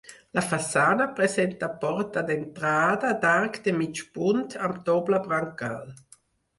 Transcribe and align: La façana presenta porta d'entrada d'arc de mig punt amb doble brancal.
La 0.37 0.43
façana 0.53 1.05
presenta 1.19 1.69
porta 1.83 2.25
d'entrada 2.31 3.13
d'arc 3.27 3.63
de 3.71 3.77
mig 3.79 4.05
punt 4.19 4.45
amb 4.67 4.85
doble 4.93 5.25
brancal. 5.31 5.91